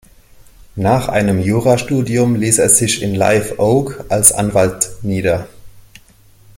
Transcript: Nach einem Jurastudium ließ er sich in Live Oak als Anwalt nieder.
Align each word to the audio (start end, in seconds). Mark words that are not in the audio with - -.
Nach 0.77 1.09
einem 1.09 1.37
Jurastudium 1.39 2.33
ließ 2.35 2.57
er 2.57 2.69
sich 2.69 3.03
in 3.03 3.13
Live 3.13 3.59
Oak 3.59 4.03
als 4.09 4.31
Anwalt 4.31 4.89
nieder. 5.03 5.47